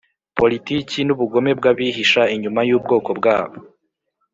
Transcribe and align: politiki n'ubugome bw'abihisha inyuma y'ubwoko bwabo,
politiki 0.37 0.99
n'ubugome 1.03 1.51
bw'abihisha 1.59 2.21
inyuma 2.35 2.61
y'ubwoko 2.69 3.09
bwabo, 3.19 3.57